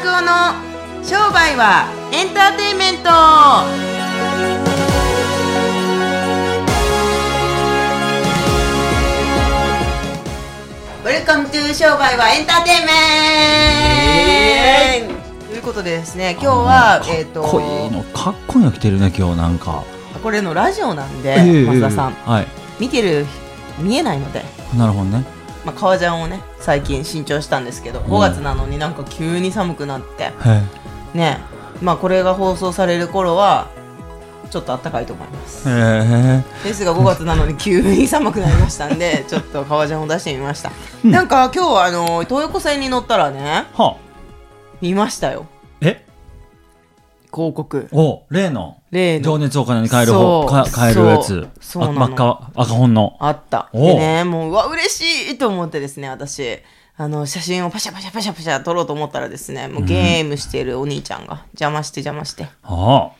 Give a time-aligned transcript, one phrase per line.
[0.00, 0.54] 拓夫の
[1.04, 3.10] 商売はエンターテインメント。
[11.04, 12.86] Welcome to 商売はエンターテイン
[15.02, 15.10] メン
[15.42, 19.84] ト、ということでですね今日はえっ、とかっこいいのかっこいいの着てるね今日なんか。
[20.22, 22.12] これのラジオなんで、ええ増田さん。
[22.12, 22.46] はい。
[22.78, 23.26] 見てる
[23.78, 24.44] 見えないので。
[24.74, 30.32] なるほどねまあ、革ジャンをね最近新調したんですけど5月なのになんか急に寒くなってへ
[31.14, 31.38] ね
[31.82, 33.68] まあこれが放送される頃は
[34.50, 35.68] ちょっと暖かいと思います。
[35.68, 40.72] えへえですが5月なのに急に寒くなりましたんで ちょっと革ジャンを出してみました。
[41.04, 43.96] なんか今日はあの東横線に乗ったらねは
[44.80, 45.46] 見ましたよ。
[45.54, 45.59] え
[47.32, 47.88] 広告。
[47.92, 48.78] お例の。
[48.90, 49.24] 例の。
[49.24, 51.48] 情熱お金に変える方か変えるやつ。
[51.60, 51.84] そう。
[51.84, 53.16] そうな真っ赤赤本の。
[53.20, 53.70] あった。
[53.72, 56.58] でねもううわ嬉しいと思ってですね私。
[56.96, 62.44] あの写真をパシャパシャパシャパシャ撮ろうと思ったらですねもうゲームしてるお兄ちゃんが邪魔して邪魔して。
[62.44, 63.10] ああ。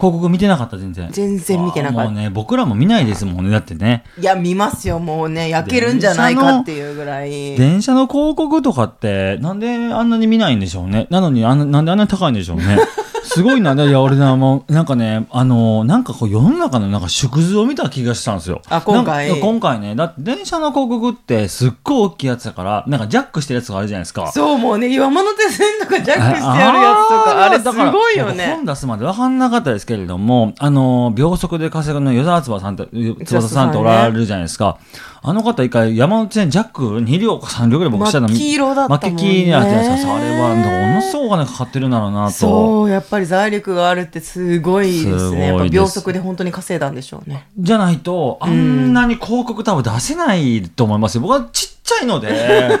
[0.00, 1.10] 広告見てなかった全然。
[1.12, 2.10] 全然見てなかった。
[2.10, 4.04] もうね僕らも見ないですもんねだってね。
[4.18, 7.30] いや見ますよもうね焼けるんじゃないかっていうぐらい。
[7.56, 11.06] 電車の広告とかってなんであんなに見ないんでしょうね。
[11.10, 12.78] なのにあんななんであんなに高いんでしょうね
[13.24, 13.72] すごいな。
[13.74, 18.62] いや、俺な、もう、なんかね、あのーなんかこう、世の中のなんか縮図を見た気がしたんですよ。
[18.68, 24.30] あ今回今回ね、だって電車の広告ってすっごい大きいやつだから、なんかジャックしてるやつがあるじゃないですか。
[24.32, 32.86] そうもうね山手線とかジャックしてやるやつとかあれすだからごいよ僕ね本出すまで分かんなかったですけれども、あのー秒速で稼ぐの与沢翼さんと、
[33.24, 34.78] 翼さんとおられるじゃないですか。
[35.22, 39.96] あの方一回山手線ジャック2両か3両ぐらい僕したの黄色だったもんね真っ黄になってるんですよ。
[39.98, 42.32] それは、ものすごいお金かかってるんだろうなと。
[42.32, 51.20] そうやっぱり財力があるってすごいですねやっぱ秒速で本当に稼いだんでしょうねじゃないと、あんなに広告多分出せないと思いますよ。
[51.20, 52.80] 僕はちっちゃいので、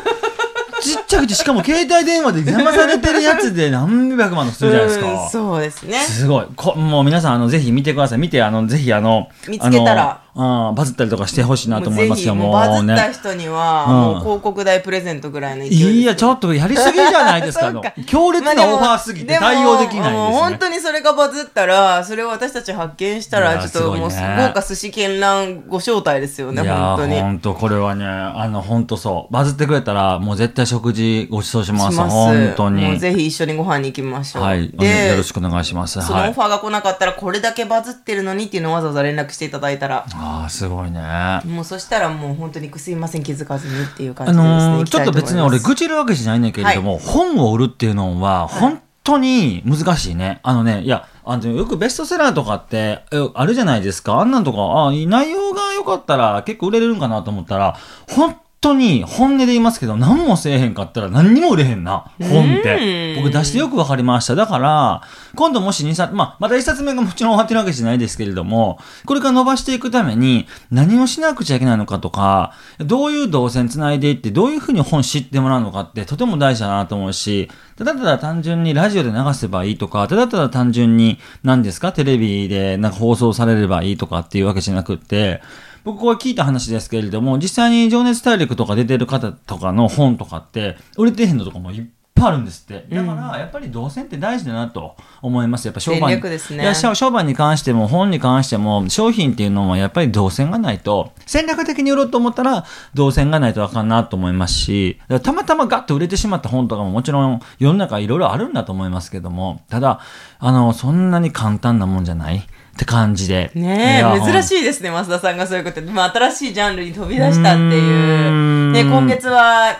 [0.80, 5.28] ちっちゃくて、しかも携帯電話で騙されてるやつで何百万のするじゃないですうんか。
[5.30, 6.46] そうですねすごい。
[6.56, 8.18] こもう皆さん、あの、ぜひ見てください。
[8.18, 13.12] 見て、あの、ぜひ、あの、見つけたらうんバズったりとかしてほしいなと思いますよ、もうバズったね。
[13.12, 17.72] 人には、うんもう広告代プレゼントぐらいの勢いいや、ちょっとやりすぎじゃないですか。
[18.06, 20.40] 強烈なオファーすぎて対応できないですね。
[20.40, 27.20] 本当にそれがバズったら、それを私たち発見したら、ちょっともう豪華寿司絢爛ご招待ですよね、本当に。
[27.20, 29.32] 本当これはね、あの、本当そう。
[29.32, 31.94] バズってくれたら、もう絶対食事ご馳走します。
[31.94, 32.82] します本当に。
[32.82, 34.42] もうぜひ一緒にご飯に行きましょう。
[34.42, 34.70] はい。
[34.70, 36.00] で、よろしくお願いします。
[36.00, 36.24] そはい。
[36.24, 41.00] のオファーが来なかったら、これだけバズってるのにっていうのをわざわざ連絡していただいたら、ああ、すごいね。
[41.46, 44.68] もうそしたらもう本当にすいません気づかずにっていう感あじでですね。
[44.76, 50.40] のーちょっと別に俺グ愚痴るわけじゃないんだけれども、本を売るっていうのは本当に難しいね。
[50.42, 54.20] あのね、いや、あのよくベストセラーとかってえあるじゃないですか。
[54.20, 57.76] あんなんとか、あ内容が良かったら結構売れるんかなと思ったら、
[58.10, 63.14] 本当に本音で言いますけど、何もせえへんかったら何にも売れへんな、本って。
[63.16, 64.34] 僕出してよくわかりました。
[64.34, 65.02] だから、
[65.34, 85.40] 今度もし2冊、まあ、また1冊目がもちろん終わってるわけじゃないですけれども、これから伸ばしていくために何をしなくちゃいけないのかとか、どういう動線つないでいって、どういうふうに本知ってもらうのかってとても大事だなと思うし、ただただ単純にラジオで流せばいいとか、ただただ単純に何ですか、テレビでなんか放送されればいいとかっていうわけじゃなくって、
[85.84, 92.86] 僕これ聞いた話ですけれども、実際に情熱大陸とか出てる方とかの本とかって、売れてへんのとかもいっぱいあるんですって。
[92.94, 95.64] だから、やっぱり動線って大事だなと思います。
[95.64, 96.12] やっぱ商売戦に。
[96.16, 102.64] 略ですねいや商商売に関しても、本に関しても、商品っていうのもやっぱり動線がないと、戦略的に売ろうと思ったら、
[102.94, 110.00] 動線がないとあかんなと思いますし、たまたまガッと売れてしまった本とかももちろん世の中いろいろあるんだと思いますけども、ただ、
[110.38, 112.46] あの、そんなに簡単なもんじゃない
[112.80, 113.50] って感じで。
[113.54, 118.30] ねえ、珍いしいですね、増田さんがそういうことで、まあ、新しいジャンルに飛び出したっていう。
[118.30, 119.76] んね、今月は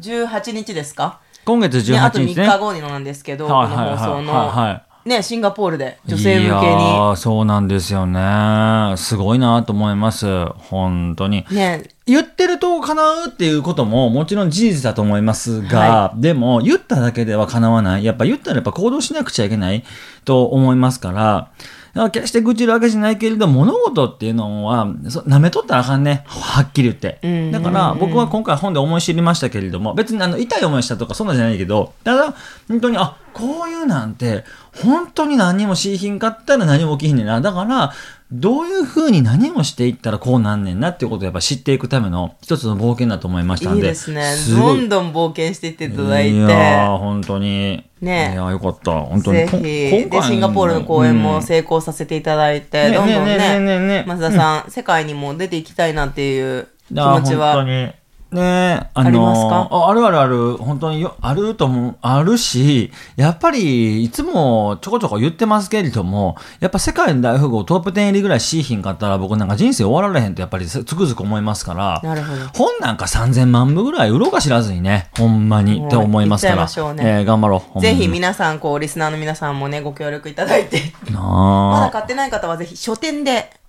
[0.00, 1.20] 18日ですか？
[1.44, 2.44] 今月18日ね、あと3ね。
[2.46, 6.52] 日後になんですけど、はいこの放送はいはいはいの、ね、シンガポールで女性向けに。
[6.52, 8.94] ーそうなんですよね。
[8.96, 10.46] すごいなと思います。
[10.58, 11.46] 本当に。
[11.50, 18.04] ね、言ってると叶うっていうことももちろん事実だと思いますが、はでも言っただけでは叶わない。
[18.04, 19.84] やっぱ言ったらやっぱ行動しなくちゃいけない
[20.24, 21.50] と思いますから
[22.12, 26.24] 決して愚痴るわけじゃないけれど、物事っていうのは、そ舐めとったらあかんね。
[26.26, 27.18] はっきり言って。
[27.22, 32.34] うんだから僕は今回本で思い知りましたけれども、別にあの痛い思いしたとかそんなんじゃないけど、ただ、
[32.68, 34.44] 本当に、あ、こういうなんて、
[34.82, 37.40] 本当に何もしいひんかったら何も起きひんねんな。
[37.40, 37.92] だから、
[38.32, 43.80] どういうふうに何もしていったらこうなんねんなっていうことをやっぱ知っていくための一つの冒険だと思いましたんで。
[43.80, 44.22] いいですね。
[44.34, 46.36] すどんどん冒険していっていただいて。
[46.36, 47.84] いやー、本当に。
[48.00, 48.92] ねいやー、よかった。
[48.92, 49.38] 本当に。
[49.38, 57.99] ぜひでシンガポールの公演もうん成功させていただいて、ねどんどんね増田さん、世界にも出ていきたいなっていう気持ちは本当に。
[58.32, 59.68] ねあのありますか？
[59.70, 72.46] ああるあるある、本当によあると思う、あるし、やっぱり、いつもちょこちょこ言ってますけれども、やっぱ世界の大富豪トップ10入りぐらいしいひんかったら、僕なんか人生終わられへんとやっぱりつくづく思いますから、なるほど。
[72.54, 76.64] 本なんか3000万部ぐらい売ろうか知らずにね、ほんまにって思いますから。
[76.94, 77.80] ねえー頑張ろう。
[77.80, 83.59] ぜひ皆さん、こう、リスナーの皆さんもね、ご協力いただいて、まだ買ってない方はぜひ書店でうん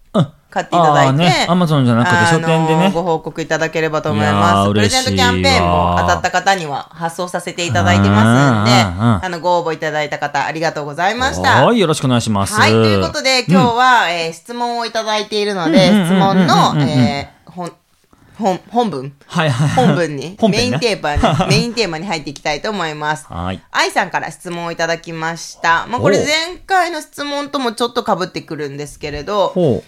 [0.51, 4.69] 買っていただいて、アマゾンじゃなくて書店でねご報告いただければと思います。
[4.69, 11.65] プレゼントキャンペーンも当たった方には発送させていただいてますんで、うんうんうんあの、ご応募いただいた方、ありがとうございました。
[11.65, 12.53] はい、よろしくお願いします。
[12.53, 17.71] はい、ということで、今日は、えー質問をいただいているので、うんうんうんうん質問のうんうんうん、えー本、
[18.37, 19.13] 本、本文？
[19.27, 19.85] はいはいはい。
[19.87, 23.25] 本文に、 本メインテーマに、 メインテーマに入っていきたいと思います。
[23.29, 23.61] はい。
[23.71, 25.85] 愛さんから質問をいただきました。
[25.87, 29.83] まあ、これ前回の質問ともちょっと被ってくるんですけれど、ほ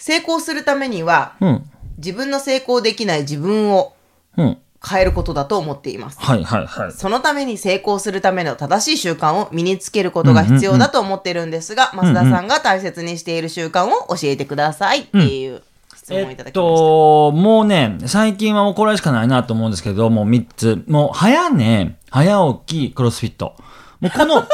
[0.00, 1.46] 成功するためには、う。
[1.46, 1.70] うん。
[1.98, 3.94] 自分の成功できない自分を
[4.36, 4.58] うん。
[4.82, 6.18] 変えることだと思っています。
[6.18, 6.92] はいはいはい。
[6.92, 15.62] そのために成功するための正しい習慣を身につけることが必要だと思っているんですが、増田さんが大切にしている習慣を教えてくださいっていう
[15.94, 16.46] 質問をいただきました。
[16.46, 20.82] えっと、もうね、最近はもうこれしかないなと思うんですけど、もう3つ。
[20.88, 23.56] もう、早寝、早起き、クロスフィット。
[24.00, 24.46] もうこの、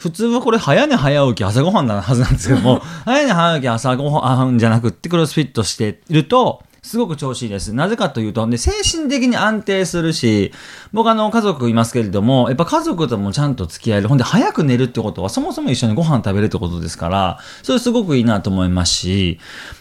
[0.00, 7.74] 普通はこれ早寝早起き朝ごはんなはずなんですけども、 早寝早起き朝ごはんじゃなくってクロスフィットしていると、すごく調子いいです。
[7.74, 10.52] なぜかというと、で精神的に安定するし、
[10.92, 14.08] 僕あの家族いますけれども、やっぱ家族ともちゃんと付き合える。
[14.08, 19.38] ほんで早く寝るってことはそもそも一緒にご飯食べるってことですから、それすごくいいなと思いますし、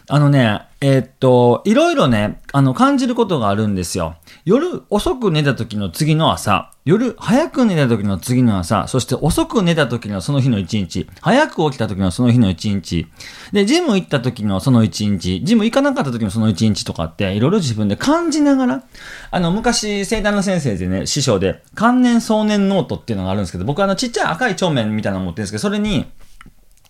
[0.08, 4.16] あのね、えーっと、いろいろね、あの、感じることがあるんですよ。
[4.46, 13.08] 夜遅く寝た時の次の朝、夜早く寝た時の次の朝、そして遅く寝た時のその日の一日、早く起きた時のその日の一日、
[13.52, 18.84] で、ジム行った時のその一日、ジム行かなかった時のその一日とかって、いろいろ自分で感じながら、
[19.32, 26.06] あの、昔、整体の先生でね、師匠で、観念想念ノートっていうのがあるんですけど、僕はあの、ちっちゃい赤い帳面みたいなの持ってるんですけど、それに、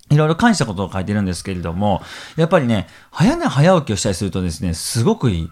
[0.10, 2.02] いろいろ感じたことを書いてるんですけれども、
[2.36, 5.50] やっぱりね、早寝早起きをしたりするとですね、すごくいい。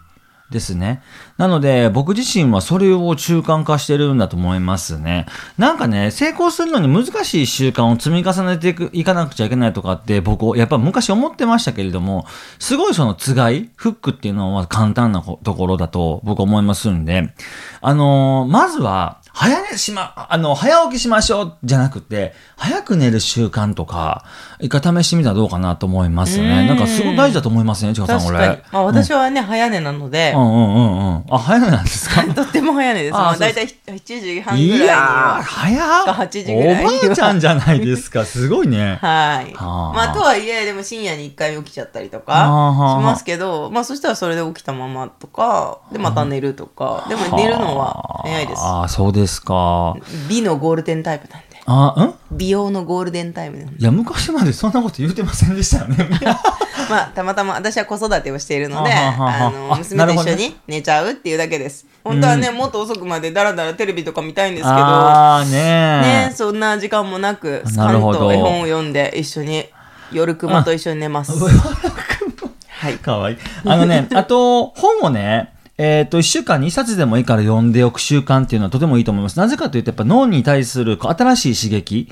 [0.50, 1.02] ですね。
[1.38, 5.26] なので、僕自身はそれを習慣化してるんだと思いますね。
[5.58, 12.26] なんかね、成功するのに難しい習慣を積み重ねていくいかなくちゃいけないとかって、僕、やっぱ昔思ってましたけれども、
[12.60, 17.34] すごいそのつがい、フックっていうのは簡単なところだと僕思いますんで、
[17.82, 24.26] あのーまずは、早寝しま、あの、早起きしましょうじゃなくて、早く寝る習慣とか、
[24.60, 26.62] 一回試してみたらどうかなと思いますね。
[26.62, 28.40] うんなんかすごい大事だと思いますね、ちかさん、これ。
[28.40, 28.62] 確かに。
[28.72, 31.24] まあ、私はね、早寝なのでう、んうんうんうん。
[31.30, 32.24] あ、早寝なんですか？
[32.34, 33.16] とっても早寝です。
[33.16, 35.44] あだいたい7時半ぐらいいにやー、は。
[35.44, 35.84] 早っ
[36.16, 38.26] 8時ぐらいおばあちゃんじゃないですか。
[38.26, 38.98] すごいね。
[39.02, 39.54] はい。
[39.54, 48.62] はあまあ、とはいえ、でも深夜に1回起きちゃったりとはあかはあしますけど、まあ、そしたらそれで起きたままとか、で、また寝るとか、でも寝るのは早いです。
[48.64, 49.96] ああ、そうですか？
[50.30, 51.48] 美のゴールデンタイプなんで。
[51.66, 52.38] あ、ん？
[52.38, 53.80] 美容のゴールデンタイムなんで。
[53.80, 56.08] いや、昔までそんなこと言うてませんでしたよね。
[56.90, 61.86] まあ、たまたま私は子育てをしているので、はあの、あ娘と一緒に寝ちゃうっていうだけです。
[62.04, 69.66] 本当はね、もっと遅くまでだらだらテレビとか見たいんですけど、ねね、そんな時間もなく、スカンと絵本を読んで一緒に、
[70.12, 71.34] 夜熊と一緒に寝ます。
[71.34, 72.94] はい。
[73.00, 73.38] かわいい。
[73.66, 79.38] あのね、あと、本をね、えっ、と、一週間に一冊でもいいから読んでおく習慣っていうのはとてもいいと思います。
[79.38, 82.10] なぜかというと、やっぱ脳に対する新しい刺激。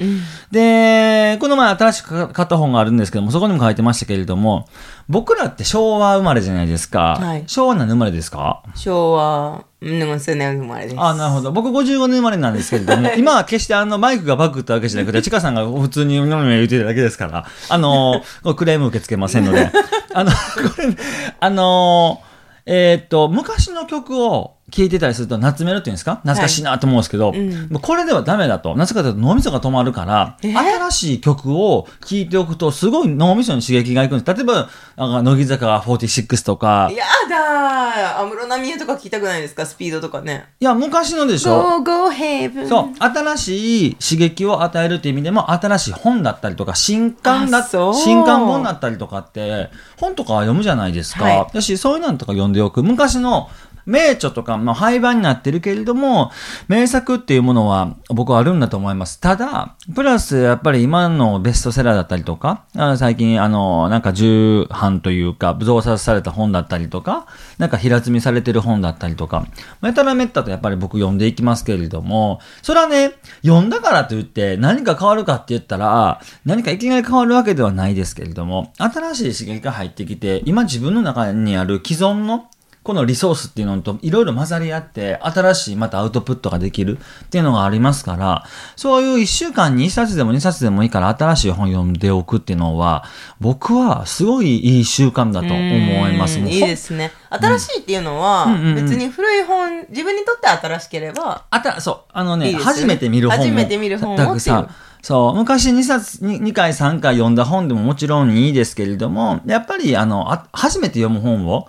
[0.52, 4.68] で、この前新しく買った本があるんですけども、そこにも書いてましたけれども、
[5.10, 7.18] 僕らって昭和生まれじゃないですか。
[7.20, 8.62] はい昭和何生まれですか？
[8.76, 10.96] 昭和、うん、数年生まれです。
[11.00, 11.52] あなるほど。
[11.52, 19.72] 僕55年生まれなんですけれども、今は決してあのマイクがバグったわけじゃなくて、 ちかさんが普通に飲み言ってるだけですから、あのークレーム受け付けませんので、
[20.14, 20.38] あの、こ
[20.82, 20.96] れ、
[21.40, 22.35] あのー
[22.66, 26.16] えーっと、昔の曲を聴いてたりすると、夏メロっていうんですか？
[26.24, 28.76] 懐かしいなと思うんですけど、うんもうこれではダメだと。
[28.76, 34.36] なぜかというと脳みそが止まるから、え新しい曲を聴いておくと、すごい脳みそに刺激がいくんです。
[34.36, 34.68] 例えば、
[34.98, 39.68] なんか乃木坂46とか、やだー安室奈美恵とか聞きたくないですか？
[39.68, 40.46] スピードとかね。
[40.60, 42.68] いや、昔のでしょ Go, go, heaven.
[42.68, 51.24] そう、新しい刺激を与えるという意味でも、新しい本だったりとか、新刊だ新刊本だったりとかって、本とかは読むじゃないですか。
[51.26, 52.82] はいだし、そういうのとか読んでおく。
[52.82, 53.48] 昔の
[53.86, 56.32] 名著とか、まあ、廃盤になってるけれども、
[56.68, 59.20] 名作っていうものは僕はあるんだと思います。
[59.20, 67.28] ただ、プラス、やっぱり今のベストセラーだったりとか、あ最近、あの、なんか重版というか、増刷された本だったりとか、
[67.58, 69.46] なんか平積みされてる本だったりとか、
[69.82, 73.14] めたらめったとやっぱり僕読んでいきますけれども、それはね、
[73.44, 82.48] 読んだからといって何か変わるかって言ったら、何かいきなり変わるわけではないですけれども、新しい刺激が入ってきて、今自分の中にある既存の
[82.86, 93.04] このリソースっていうのといろいろ混ざり合って、新しいまたアウトプットができるっていうのがありますから、そういう1週間に1冊でも2冊でもいいから新しい本読んでおくっていうのは、
[93.40, 96.38] 僕はすごいいい習慣だと思います。
[96.38, 97.12] いいですね。
[97.32, 103.42] 新しいっていうのは、別に古い本、自分にとって新しければ、あた、そう、あのね、初めて見る本を。
[103.42, 104.70] 初めて見る本をさ、
[105.02, 111.68] そう、昔2冊、2, 2回3回読んだ本でももちろんいいですけれども、やっぱりあの、あ初めて読む本を、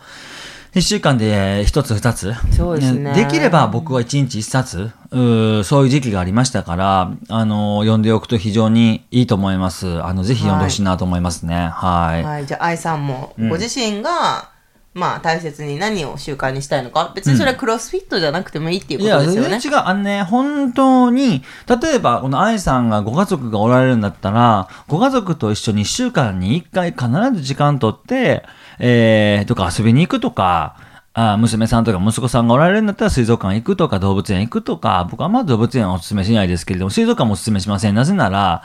[0.76, 2.34] 1週間で1つ2つ？
[2.54, 10.02] そうですねできれば僕は1日1冊、うーそういう時期がありましたから、あの、読んでおくと非常にいいと思います。
[10.02, 11.70] あの、ぜひ読んでほしいなと思いますね。
[11.72, 12.24] はい。
[12.24, 14.50] はい、じゃあ愛さんもうんご自身が、
[14.96, 19.78] まあ大切に何を習慣にしたいのか別にそれはクロスフィットじゃなくてもいいっていうこいや、とですよね全然違う。
[19.84, 21.42] あのね、本当に、
[21.80, 28.44] 例えば、この愛さんがご家族がおられるんだったら、ご家族と一緒に1週間に1回必ず時間とって、
[28.78, 30.76] えー、とか遊びに行くとか、
[31.12, 37.94] あ娘さんとか息子さんがおられるんだったら水族館行くとか動物園行くとか、僕はまあ動物園はお勧めしないですけれども、水族館もお勧めしません。
[37.94, 38.62] なぜなら、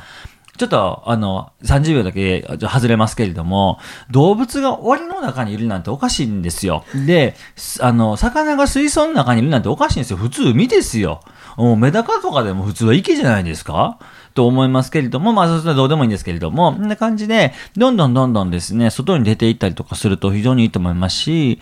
[0.58, 3.79] ちょっと、あの、30秒だけちょ外れますけれども、
[4.12, 6.84] 動物が檻の中にいるなんておかしいんですよ。
[7.05, 7.36] で、
[7.79, 10.17] あの、魚が水槽の中にいるなんておかしいんですよ。
[10.17, 11.22] 普通海ですよ。
[11.58, 13.98] もうメダカとかでも普通は池じゃないですか？
[14.34, 21.60] と思いますけれども、まあ、それはどうでもいいんですけれども、こんな感じで、どんどんどんどんですね、外に出て行ったりとかすると非常にいいと思いますし、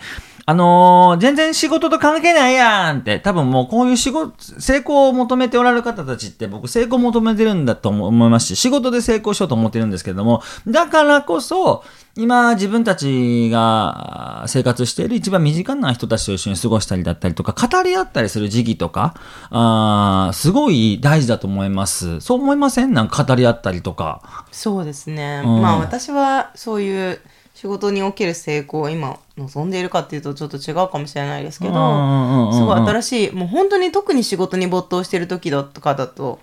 [0.50, 11.84] あのー全然仕事と関係ないやんって、多分もうこういう仕事、成功を求めておられる方たちって僕成功を求めてるんだと思いますし、仕事で成功しようと思ってるんですけれども、だからこそ、
[12.16, 19.14] 今自分たちが生活している一番身近な人たちと一緒に過ごしたりだったりとか、語り合ったりする時期とか、
[19.50, 22.20] あーすごい大事だと思います。
[22.20, 22.92] そう思いません？
[22.92, 24.46] なんか語り合ったりとか。
[24.50, 27.20] そうですね、うんまあ私はそういう
[27.60, 31.72] 仕事における成功を今望んでいるかっていうとちょっと違うかもしれないですけど、
[32.54, 36.38] すごい新しいもう本当に特に仕事に没頭してる時だとかだと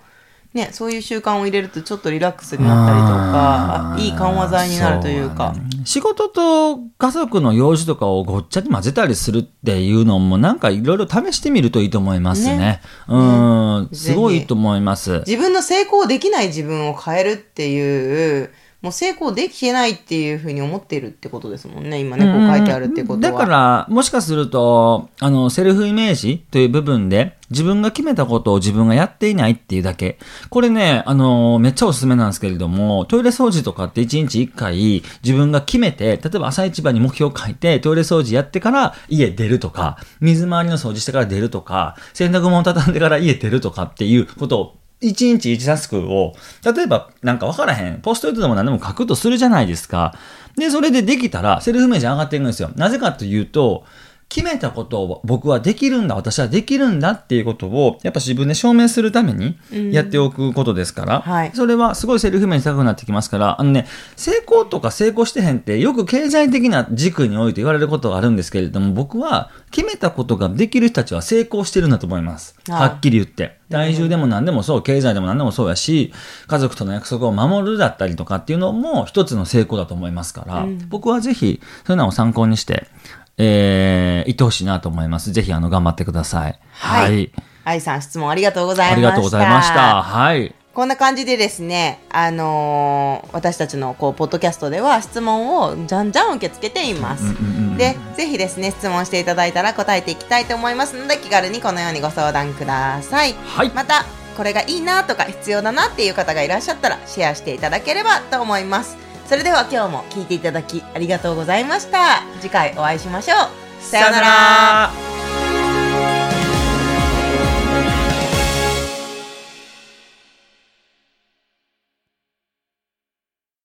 [0.54, 5.54] ね、そういう習慣を入れるとちょっとリラックスになったりとか、あいい緩和剤になるというか。
[5.56, 12.58] そね仕事と家族の用事とかをごっちゃに混ぜたりするっていうのもなんかいろいろ試してみるといいと思いますね。
[12.58, 15.18] ねうん、ねすごいいいと思います。
[15.26, 21.98] 自分の成功できない自分を変えるっていう、もう成功できてないっていうふうに思ってるってことですもんね。
[21.98, 23.18] 今ね、こう書いてあるってことは。
[23.18, 30.20] だから、もしかすると、あの、セルフイメージという部分で、自分が決めたことを自分がやっていないっていうだけ。
[30.48, 50.14] これね、あの、めっちゃおすすめなんですけれども、トイレ掃除とかって1日1回自分が決めて、例えば朝一番に目標を書いて、トイレ掃除やってから家出るとか、水回りの掃除してから出るとか、洗濯物畳んでから家出るとかっていうことを一日一タスクを、例えばなんかわからへん、ポストイットでも何でも書くとするじゃないですか。
[50.56, 52.70] で、それでできたら、セルフイメージ上がっていくんですよ。
[52.74, 53.84] なぜかというと、
[54.28, 59.58] 決めたことを僕はできるんだ、私はできるんだっていうことを、やっぱ自分で証明するために
[59.92, 61.50] やっておくことですから、はい。
[61.54, 72.54] それはすごいセルフイメージ高くなってきますから、あのね、成功とか成功してへんってよく経済的な軸において言われることがあるんですけれども、僕は決めたことができる人たちは成功してるんだと思います。
[72.68, 73.56] あはっきり言って。
[73.70, 76.12] 体重でも何でもそう、経済でも何でもそうやし、
[76.46, 82.88] 家族との約束を守るだったりとかっていうのも一つの成功だと思いますから、僕はぜひ、そういうのを参考にして、
[83.38, 85.32] えー、言ってほしいなと思います。
[85.32, 86.58] ぜひ、あの、頑張ってください。
[86.72, 87.30] はい。
[87.64, 88.92] 愛さん質問ありがとうございました。
[88.94, 90.02] ありがとうございました。
[90.02, 90.54] はい。
[90.74, 97.34] こんな感じでですね、あのー私たちのこうポッドキャストでは質問をじゃんじゃん受け付けています。
[97.76, 103.34] で、ぜひですね、質問していただいたら答えていきたいと思いますので、気軽にこのようにご相談ください。
[103.44, 103.70] はい。
[103.70, 104.04] また、
[104.36, 108.96] これがいいなとか必要だなっていう方がいらっしゃったら、シェアしていただければと思います。
[109.28, 112.22] それでは今日も聞いていただきありがとうございました。
[112.40, 113.82] 次回お会いしましょう。
[113.82, 115.07] さようなら。